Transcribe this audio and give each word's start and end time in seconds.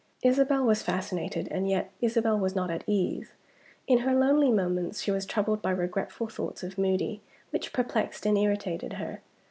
Isabel 0.23 0.63
was 0.65 0.81
fascinated, 0.81 1.47
and 1.51 1.69
yet 1.69 1.91
Isabel 2.01 2.39
was 2.39 2.55
not 2.55 2.71
at 2.71 2.83
ease. 2.87 3.33
In 3.85 3.99
her 3.99 4.15
lonely 4.17 4.49
moments 4.51 4.99
she 4.99 5.11
was 5.11 5.27
troubled 5.27 5.61
by 5.61 5.69
regretful 5.69 6.27
thoughts 6.27 6.63
of 6.63 6.79
Moody, 6.79 7.21
which 7.51 7.71
perplexed 7.71 8.25
and 8.25 8.35
irritated 8.35 8.93
her. 8.93 9.21